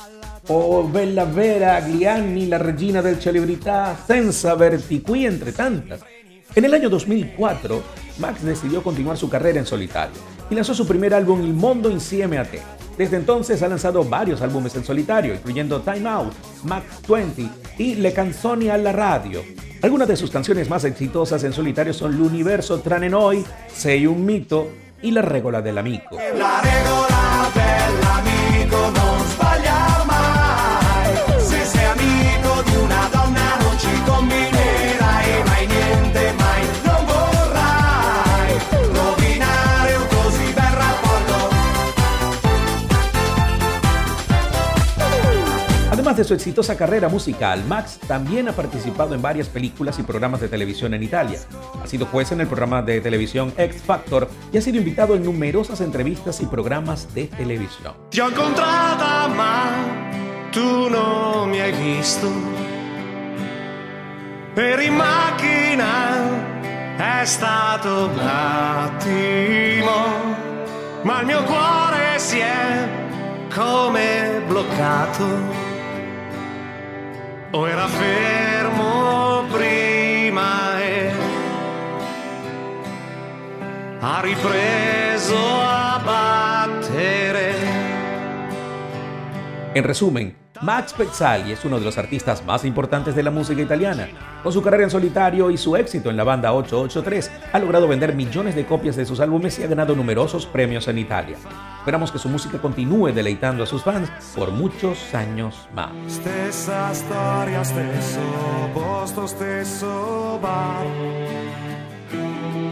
o 0.47 0.87
Bella 0.87 1.25
Vera, 1.25 1.81
Gliani, 1.81 2.45
La 2.45 2.57
Regina 2.57 3.01
del 3.01 3.21
Celebrità, 3.21 3.93
Senza 4.07 4.55
Verti 4.55 5.01
qui, 5.01 5.25
entre 5.25 5.51
tantas. 5.51 5.99
En 6.55 6.63
el 6.63 6.73
año 6.73 6.89
2004, 6.89 7.83
Max 8.19 8.41
decidió 8.41 8.81
continuar 8.81 9.17
su 9.17 9.27
carrera 9.27 9.59
en 9.59 9.65
solitario 9.65 10.15
y 10.49 10.55
lanzó 10.55 10.73
su 10.73 10.87
primer 10.87 11.13
álbum 11.13 11.43
Il 11.43 11.53
Mondo 11.53 11.89
Insieme 11.89 12.37
a 12.37 12.45
Te. 12.45 12.61
Desde 12.97 13.17
entonces 13.17 13.61
ha 13.63 13.67
lanzado 13.67 14.03
varios 14.03 14.41
álbumes 14.41 14.75
en 14.75 14.83
solitario, 14.83 15.33
incluyendo 15.33 15.81
Time 15.81 16.09
Out, 16.09 16.33
Max 16.63 16.85
20 17.07 17.49
y 17.77 17.95
Le 17.95 18.13
Canzoni 18.13 18.69
alla 18.69 18.91
Radio. 18.91 19.43
Algunas 19.81 20.07
de 20.07 20.15
sus 20.15 20.29
canciones 20.29 20.69
más 20.69 20.83
exitosas 20.83 21.43
en 21.43 21.53
solitario 21.53 21.93
son 21.93 22.17
L'Universo 22.17 22.79
Tranne 22.81 23.09
Noi, 23.09 23.43
Sei 23.73 24.05
un 24.05 24.25
mito 24.25 24.69
y 25.01 25.11
La 25.11 25.21
Regola 25.21 25.61
dell'Amico. 25.61 26.17
La 26.37 26.61
regola 26.61 27.20
de 46.21 46.27
su 46.27 46.35
exitosa 46.35 46.77
carrera 46.77 47.09
musical, 47.09 47.63
Max 47.67 47.97
también 48.07 48.47
ha 48.47 48.51
participado 48.51 49.15
en 49.15 49.23
varias 49.23 49.49
películas 49.49 49.97
y 49.97 50.03
programas 50.03 50.39
de 50.39 50.49
televisión 50.49 50.93
en 50.93 51.01
Italia. 51.01 51.39
Ha 51.83 51.87
sido 51.87 52.05
juez 52.05 52.31
en 52.31 52.41
el 52.41 52.47
programa 52.47 52.83
de 52.83 53.01
televisión 53.01 53.51
X 53.57 53.81
Factor 53.81 54.29
y 54.53 54.57
ha 54.57 54.61
sido 54.61 54.77
invitado 54.77 55.15
en 55.15 55.23
numerosas 55.23 55.81
entrevistas 55.81 56.39
y 56.41 56.45
programas 56.45 57.11
de 57.15 57.25
televisión. 57.25 57.95
Ti 58.11 58.19
ho 58.19 58.29
incontrata 58.29 59.29
ma 59.29 59.71
tu 60.51 60.89
non 60.89 61.49
mi 61.49 61.59
hai 61.59 61.71
visto 61.71 62.29
Eri 64.53 64.85
in 64.85 64.93
macchina, 64.93 66.19
è 66.97 67.25
stato 67.25 68.11
Ma 71.01 71.19
il 71.21 71.25
mio 71.25 71.43
cuore 71.45 72.19
si 72.19 72.37
è 72.37 72.87
come 73.49 74.43
bloccato 74.45 75.70
O 77.53 77.67
era 77.67 77.87
fermo 77.89 79.45
prima 79.51 80.79
e 80.81 81.11
ha 83.99 84.21
ripreso 84.21 85.35
a 85.35 85.99
battere. 85.99 87.53
En 89.73 89.83
resumen, 89.83 90.40
Max 90.61 90.93
Pezzali 90.93 91.51
es 91.51 91.65
uno 91.65 91.79
de 91.79 91.85
los 91.85 91.97
artistas 91.97 92.45
más 92.45 92.65
importantes 92.65 93.15
de 93.15 93.23
la 93.23 93.31
música 93.31 93.63
italiana. 93.63 94.07
Con 94.43 94.53
su 94.53 94.61
carrera 94.61 94.83
en 94.83 94.91
solitario 94.91 95.49
y 95.49 95.57
su 95.57 95.75
éxito 95.75 96.11
en 96.11 96.17
la 96.17 96.23
banda 96.23 96.53
883, 96.53 97.31
ha 97.51 97.59
logrado 97.59 97.87
vender 97.87 98.13
millones 98.13 98.53
de 98.53 98.65
copias 98.65 98.95
de 98.95 99.05
sus 99.05 99.19
álbumes 99.19 99.57
y 99.57 99.63
ha 99.63 99.67
ganado 99.67 99.95
numerosos 99.95 100.45
premios 100.45 100.87
en 100.87 100.99
Italia. 100.99 101.37
Esperamos 101.79 102.11
que 102.11 102.19
su 102.19 102.29
música 102.29 102.59
continúe 102.59 103.11
deleitando 103.11 103.63
a 103.63 103.65
sus 103.65 103.81
fans 103.83 104.11
por 104.35 104.51
muchos 104.51 105.15
años 105.15 105.67
más. 105.73 105.89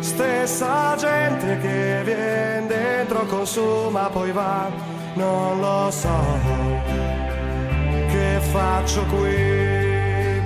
Stessa 0.01 0.95
gente 0.97 1.59
che 1.61 2.03
viene 2.05 2.67
dentro, 2.67 3.25
consuma, 3.27 4.09
poi 4.09 4.31
va. 4.31 4.69
Non 5.15 5.59
lo 5.59 5.91
so 5.91 6.88
faccio 8.51 9.03
qui. 9.05 10.41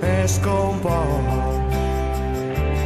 Esco 0.00 0.68
un 0.70 0.80
po' 0.80 1.64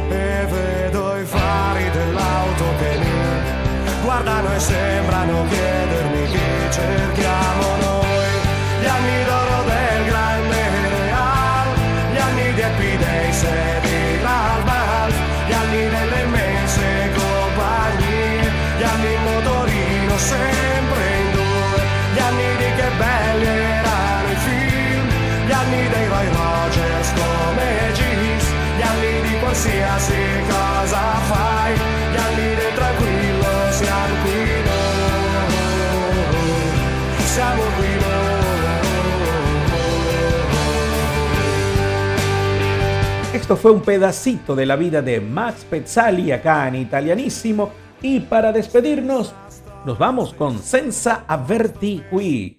e 0.09 0.45
vedo 0.49 1.17
i 1.17 1.25
fari 1.25 1.89
dell'auto 1.89 2.65
che 2.79 2.97
mi 2.99 4.03
guardano 4.03 4.53
e 4.53 4.59
sembrano 4.59 5.45
chiedermi 5.49 6.25
chi 6.27 6.47
cerchiamo 6.69 7.65
noi. 7.81 8.33
Gli 8.81 8.85
anni 8.85 9.23
d'oro 9.25 9.63
del 9.71 10.05
grande 10.05 10.61
real, 11.05 11.67
gli 12.13 12.17
anni 12.17 12.53
di 12.53 12.61
Happy 12.61 12.97
Days 12.97 13.43
e 13.43 13.79
di 13.81 14.21
Ralph, 14.21 15.13
gli 15.47 15.53
anni 15.53 15.89
delle 15.89 16.21
immense 16.23 17.11
compagnie, 17.15 18.51
gli 18.77 18.83
anni 18.83 19.13
in 19.13 19.23
motorino 19.23 20.17
sempre 20.17 20.80
Esto 43.33 43.57
fue 43.57 43.71
un 43.71 43.81
pedacito 43.81 44.55
de 44.55 44.65
la 44.65 44.75
vida 44.77 45.01
de 45.01 45.19
Max 45.19 45.65
Pezzali 45.69 46.31
acá 46.31 46.67
en 46.67 46.75
Italianísimo. 46.75 47.71
Y 48.01 48.21
para 48.21 48.51
despedirnos 48.51 49.33
nos 49.85 49.97
vamos 49.97 50.33
con 50.33 50.59
Senza 50.59 51.25
Averti 51.27 52.03
Qui. 52.09 52.55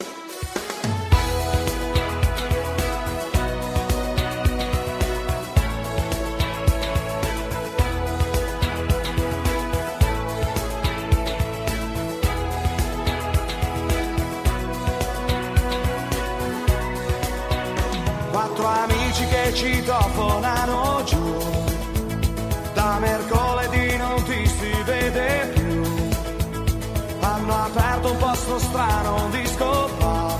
Hanno 27.42 27.64
aperto 27.64 28.10
un 28.10 28.16
posto 28.18 28.58
strano, 28.58 29.24
un 29.24 29.30
disco 29.30 29.90
bar, 29.98 30.38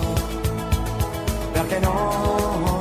perché 1.53 1.79
non 1.81 2.72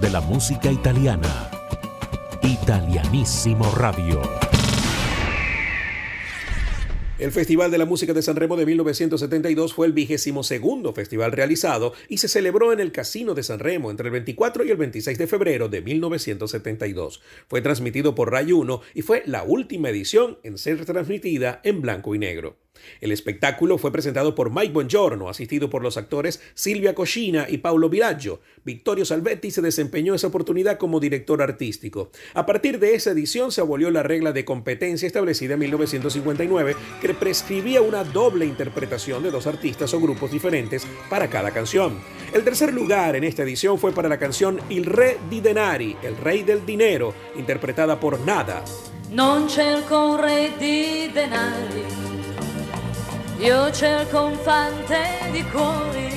de 0.00 0.10
la 0.10 0.20
música 0.20 0.72
italiana. 0.72 1.50
Italianísimo 2.42 3.70
Radio. 3.76 4.22
El 7.18 7.32
Festival 7.32 7.70
de 7.70 7.76
la 7.76 7.84
Música 7.84 8.14
de 8.14 8.22
Sanremo 8.22 8.56
de 8.56 8.64
1972 8.64 9.74
fue 9.74 9.86
el 9.86 9.92
vigésimo 9.92 10.42
segundo 10.42 10.94
festival 10.94 11.32
realizado 11.32 11.92
y 12.08 12.16
se 12.16 12.28
celebró 12.28 12.72
en 12.72 12.80
el 12.80 12.92
Casino 12.92 13.34
de 13.34 13.42
Sanremo 13.42 13.90
entre 13.90 14.06
el 14.06 14.12
24 14.12 14.64
y 14.64 14.70
el 14.70 14.78
26 14.78 15.18
de 15.18 15.26
febrero 15.26 15.68
de 15.68 15.82
1972. 15.82 17.20
Fue 17.46 17.60
transmitido 17.60 18.14
por 18.14 18.30
Ray 18.30 18.52
1 18.52 18.80
y 18.94 19.02
fue 19.02 19.22
la 19.26 19.42
última 19.42 19.90
edición 19.90 20.38
en 20.44 20.56
ser 20.56 20.82
transmitida 20.86 21.60
en 21.62 21.82
blanco 21.82 22.14
y 22.14 22.18
negro. 22.18 22.56
El 23.00 23.12
espectáculo 23.12 23.78
fue 23.78 23.92
presentado 23.92 24.34
por 24.34 24.50
Mike 24.50 24.72
Bongiorno, 24.72 25.28
asistido 25.28 25.70
por 25.70 25.82
los 25.82 25.96
actores 25.96 26.40
Silvia 26.54 26.94
Coscina 26.94 27.46
y 27.48 27.58
Paulo 27.58 27.88
Viraggio. 27.88 28.40
Vittorio 28.64 29.04
Salvetti 29.04 29.50
se 29.50 29.62
desempeñó 29.62 30.14
esa 30.14 30.26
oportunidad 30.26 30.78
como 30.78 31.00
director 31.00 31.42
artístico. 31.42 32.10
A 32.34 32.46
partir 32.46 32.78
de 32.78 32.94
esa 32.94 33.10
edición 33.10 33.52
se 33.52 33.60
abolió 33.60 33.90
la 33.90 34.02
regla 34.02 34.32
de 34.32 34.44
competencia 34.44 35.06
establecida 35.06 35.54
en 35.54 35.60
1959 35.60 36.76
que 37.00 37.14
prescribía 37.14 37.80
una 37.80 38.04
doble 38.04 38.44
interpretación 38.44 39.22
de 39.22 39.30
dos 39.30 39.46
artistas 39.46 39.94
o 39.94 40.00
grupos 40.00 40.30
diferentes 40.30 40.86
para 41.08 41.28
cada 41.28 41.52
canción. 41.52 41.98
El 42.34 42.44
tercer 42.44 42.72
lugar 42.72 43.16
en 43.16 43.24
esta 43.24 43.42
edición 43.42 43.78
fue 43.78 43.92
para 43.92 44.08
la 44.08 44.18
canción 44.18 44.60
Il 44.68 44.84
Re 44.84 45.18
di 45.30 45.40
Denari, 45.40 45.96
El 46.02 46.16
Rey 46.16 46.42
del 46.42 46.64
Dinero, 46.66 47.14
interpretada 47.36 47.98
por 47.98 48.20
Nada. 48.20 48.62
Io 53.40 53.70
cerco 53.72 54.24
un 54.24 54.36
fante 54.36 55.30
di 55.30 55.42
cuori. 55.44 56.10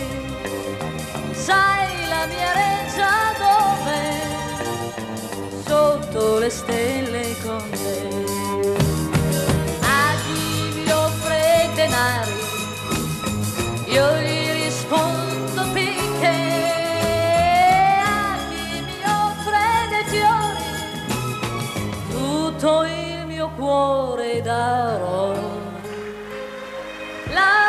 Sai 1.32 2.08
la 2.08 2.26
mia 2.26 2.52
reggia 2.52 3.32
dove? 3.40 4.02
Sotto 5.66 6.40
le 6.40 6.50
stelle 6.50 7.36
con 7.42 7.70
te. 7.70 8.10
A 9.82 10.16
chi 10.26 10.74
mi 10.76 10.92
offre 10.92 11.70
denari, 11.76 12.32
io 13.86 14.18
gli 14.18 14.64
rispondo 14.64 15.64
picche. 15.72 16.36
A 18.04 18.38
chi 18.50 18.82
mi 18.82 19.02
offre 19.06 19.64
dei 19.92 20.06
fiori, 20.12 20.68
tutto 22.12 22.84
il 22.84 23.26
mio 23.28 23.50
cuore 23.56 24.42
darò. 24.42 25.53
Love. 27.34 27.62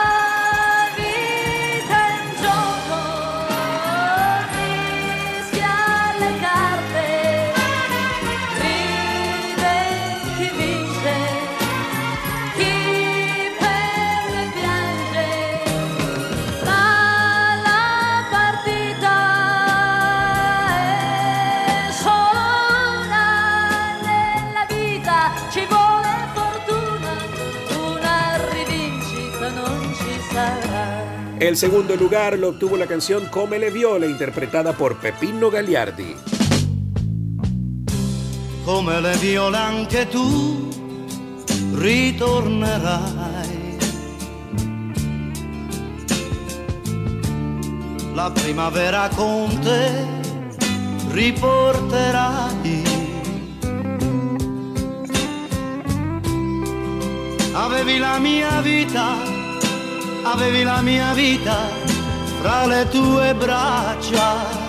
El 31.44 31.58
segundo 31.58 31.94
lugar 31.94 32.38
lo 32.38 32.48
obtuvo 32.48 32.78
la 32.78 32.86
canción 32.86 33.26
Come 33.26 33.58
le 33.58 33.70
viole, 33.70 34.08
interpretada 34.08 34.72
por 34.72 34.96
Pepino 34.96 35.50
Gagliardi. 35.50 36.16
Come 38.64 39.00
le 39.02 39.14
viole 39.18 39.58
anche 39.58 40.06
tu 40.06 40.70
ritornerai. 41.74 43.76
La 48.14 48.32
primavera 48.32 49.10
con 49.14 49.50
te 49.60 50.06
riporterai. 51.12 52.84
Avevi 57.52 57.98
la 57.98 58.18
mia 58.18 58.62
vita 58.62 59.33
avevi 60.24 60.62
la 60.62 60.80
mia 60.80 61.12
vita 61.12 61.68
fra 62.40 62.66
le 62.66 62.88
tue 62.88 63.34
braccia. 63.34 64.62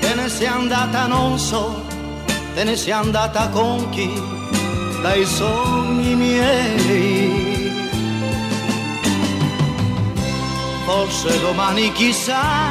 Te 0.00 0.14
ne 0.14 0.28
sei 0.28 0.46
andata, 0.46 1.06
non 1.06 1.38
so, 1.38 1.82
te 2.54 2.64
ne 2.64 2.76
sei 2.76 2.92
andata 2.92 3.48
con 3.48 3.88
chi, 3.90 4.10
dai 5.02 5.24
sogni 5.24 6.14
miei. 6.14 7.54
Forse 10.84 11.40
domani 11.40 11.90
chissà, 11.92 12.70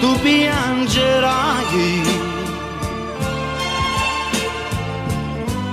tu 0.00 0.18
piangerai 0.20 2.25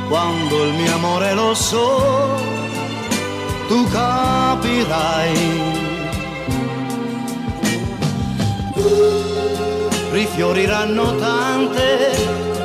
quando 0.08 0.64
il 0.64 0.74
mio 0.74 0.93
amore 0.93 1.34
lo 1.34 1.54
so, 1.54 2.39
tu 3.68 3.88
capirai. 3.89 5.72
Rifioriranno 10.12 11.16
tante 11.16 11.88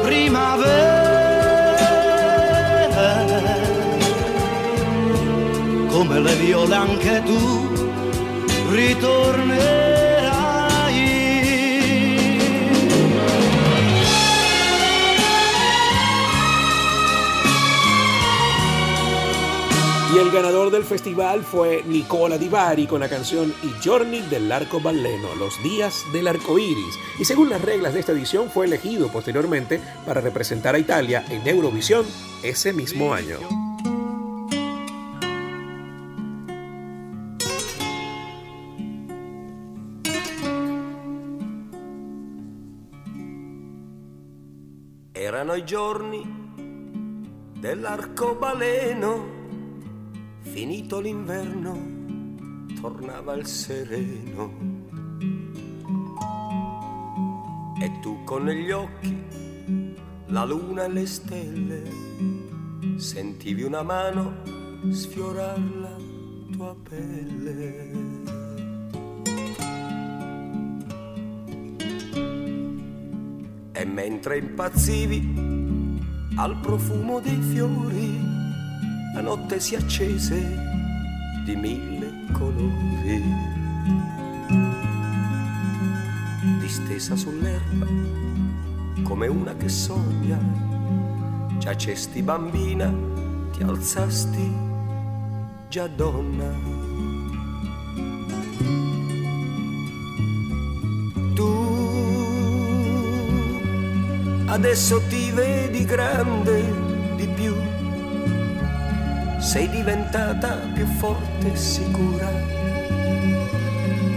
primavere, 0.02 1.16
come 5.88 6.20
le 6.20 6.34
viole 6.34 6.74
anche 6.74 7.22
tu 7.24 7.68
ritornerai. 8.70 9.87
El 20.28 20.34
ganador 20.34 20.70
del 20.70 20.84
festival 20.84 21.42
fue 21.42 21.82
Nicola 21.86 22.36
Di 22.36 22.48
Bari 22.48 22.86
con 22.86 23.00
la 23.00 23.08
canción 23.08 23.54
I 23.62 23.72
giorni 23.80 24.20
dell'arcobaleno, 24.20 25.34
los 25.36 25.62
días 25.62 26.04
del 26.12 26.28
arco 26.28 26.58
iris, 26.58 26.98
y 27.18 27.24
según 27.24 27.48
las 27.48 27.62
reglas 27.62 27.94
de 27.94 28.00
esta 28.00 28.12
edición 28.12 28.50
fue 28.50 28.66
elegido 28.66 29.08
posteriormente 29.08 29.80
para 30.04 30.20
representar 30.20 30.74
a 30.74 30.78
Italia 30.78 31.24
en 31.30 31.46
Eurovisión 31.48 32.04
ese 32.42 32.74
mismo 32.74 33.14
año. 33.14 33.38
Erano 45.14 45.56
i 45.56 45.64
giorni 45.64 46.22
dell'arcobaleno 47.54 49.37
Finito 50.58 50.98
l'inverno, 50.98 51.78
tornava 52.80 53.34
il 53.34 53.46
sereno. 53.46 54.52
E 57.80 58.00
tu 58.00 58.24
con 58.24 58.42
negli 58.42 58.72
occhi 58.72 59.24
la 60.26 60.44
luna 60.44 60.86
e 60.86 60.88
le 60.88 61.06
stelle, 61.06 61.82
sentivi 62.96 63.62
una 63.62 63.84
mano 63.84 64.42
sfiorar 64.90 65.60
la 65.80 65.96
tua 66.50 66.74
pelle. 66.82 67.90
E 73.70 73.84
mentre 73.84 74.38
impazzivi 74.38 76.00
al 76.34 76.58
profumo 76.58 77.20
dei 77.20 77.40
fiori, 77.42 78.47
la 79.18 79.24
notte 79.24 79.58
si 79.58 79.74
accese 79.74 80.38
di 81.44 81.56
mille 81.56 82.24
colori. 82.30 83.20
Distesa 86.60 87.16
sull'erba 87.16 87.86
come 89.02 89.26
una 89.26 89.56
che 89.56 89.68
sogna, 89.68 90.38
giacesti 91.58 92.22
bambina, 92.22 92.94
ti 93.50 93.64
alzasti 93.64 94.54
già 95.68 95.88
donna. 95.88 96.52
Tu 101.34 101.66
adesso 104.46 105.02
ti 105.08 105.32
vedi 105.32 105.84
grande 105.84 106.87
sei 109.48 109.66
diventata 109.70 110.58
più 110.74 110.84
forte 110.84 111.50
e 111.50 111.56
sicura. 111.56 112.30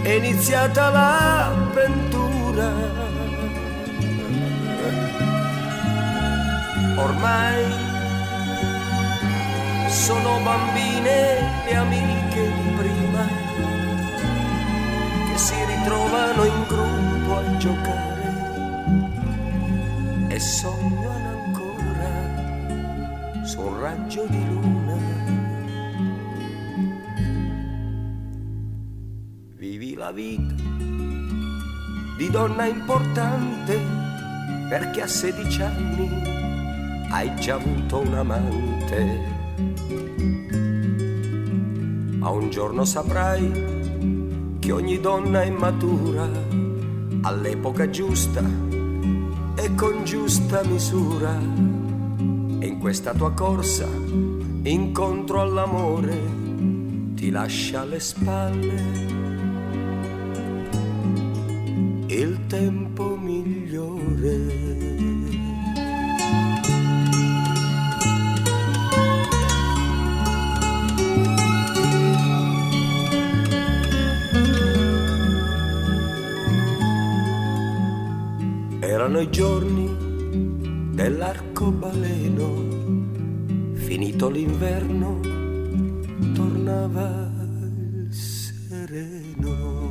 È 0.02 0.10
iniziata 0.10 0.90
l'avventura. 0.90 2.70
Ormai 6.96 7.64
sono 9.88 10.38
bambine 10.44 11.64
le 11.64 11.76
amiche 11.76 12.52
di 12.52 12.68
prima 12.76 13.26
che 15.30 15.38
si 15.38 15.54
ritrovano 15.64 16.44
in 16.44 16.64
gruppo 16.66 17.36
a 17.38 17.56
giocare 17.56 18.20
e 20.28 20.38
ancora 20.38 21.11
su 23.52 23.60
un 23.60 23.80
raggio 23.80 24.24
di 24.30 24.48
luna. 24.48 24.96
vita 30.10 30.54
di 32.16 32.30
donna 32.30 32.64
importante 32.64 33.78
perché 34.70 35.02
a 35.02 35.06
16 35.06 35.62
anni 35.62 37.08
hai 37.10 37.36
già 37.36 37.56
avuto 37.56 38.00
un 38.00 38.14
amante. 38.14 39.20
Ma 42.20 42.30
un 42.30 42.48
giorno 42.48 42.86
saprai 42.86 44.56
che 44.60 44.72
ogni 44.72 44.98
donna 44.98 45.42
è 45.42 45.50
matura 45.50 46.26
all'epoca 47.20 47.90
giusta 47.90 48.42
e 49.56 49.74
con 49.74 50.04
giusta 50.04 50.62
misura. 50.64 51.71
E 52.62 52.66
in 52.66 52.78
questa 52.78 53.12
tua 53.12 53.32
corsa 53.32 53.88
incontro 54.62 55.40
all'amore 55.40 56.16
ti 57.14 57.28
lascia 57.30 57.80
alle 57.80 57.98
spalle 57.98 58.82
il 62.06 62.46
tempo 62.46 63.16
migliore. 63.16 64.60
Erano 78.78 79.18
i 79.18 79.30
giorni 79.30 80.10
dell'arcobaleno, 80.92 82.21
finito 84.22 84.28
l'inverno 84.30 85.20
tornava 86.34 87.30
sereno. 88.10 89.90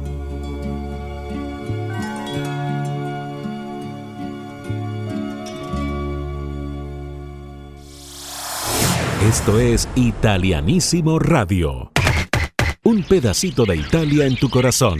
Esto 9.28 9.60
es 9.60 9.88
Italianísimo 9.96 11.20
Radio. 11.20 11.92
Un 12.84 13.04
pedacito 13.04 13.66
de 13.66 13.76
Italia 13.76 14.26
en 14.26 14.36
tu 14.36 14.50
corazón. 14.50 15.00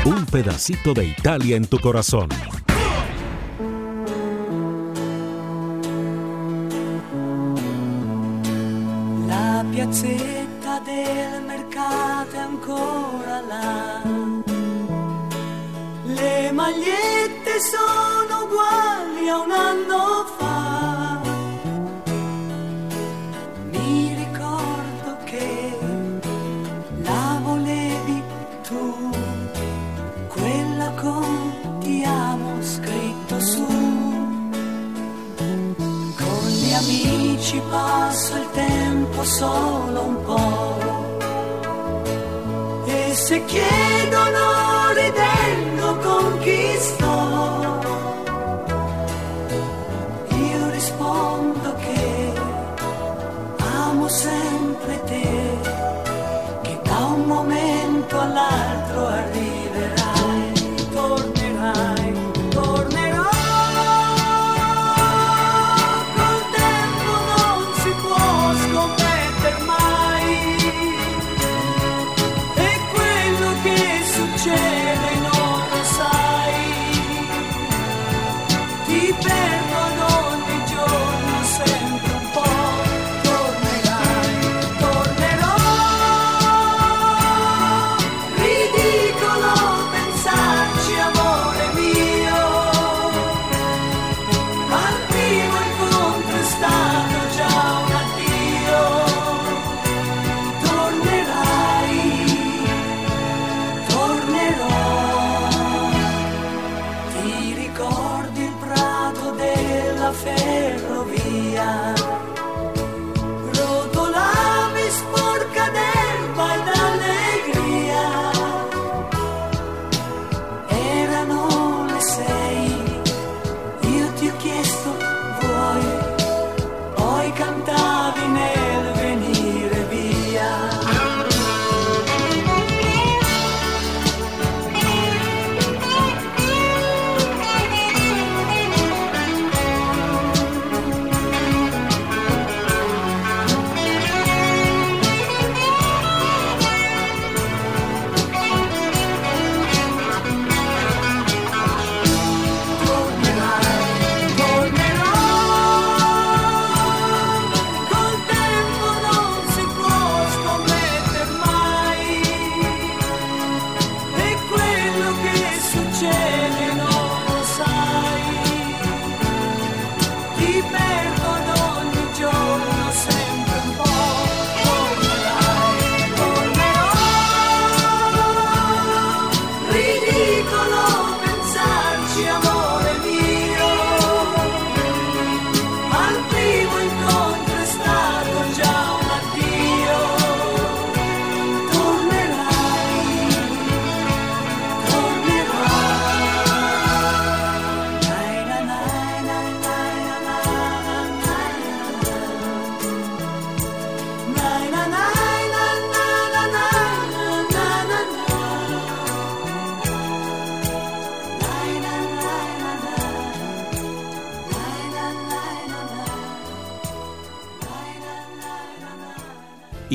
Un 0.05 0.25
pedacito 0.25 0.93
de 0.93 1.05
Italia 1.05 1.55
en 1.55 1.65
tu 1.65 1.79
corazón. 1.79 2.27
La 9.27 9.63
piazzetta 9.71 10.79
del 10.81 11.41
mercato 11.43 12.35
è 12.35 12.39
ancora 12.39 13.41
là. 13.47 14.01
Le 16.05 16.51
magliette 16.51 17.59
sono 17.61 18.43
uguali 18.43 19.29
a 19.29 19.39
un 19.39 19.51
anno 19.51 20.25
fa. 20.37 20.52
Passo 37.69 38.35
il 38.35 38.49
tempo 38.51 39.23
solo 39.23 40.01
un 40.01 40.23
po'. 40.23 41.21
E 42.85 43.13
se 43.13 43.43
chiedono 43.45 44.52